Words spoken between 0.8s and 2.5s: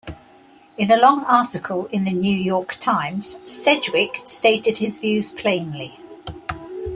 a long article in the New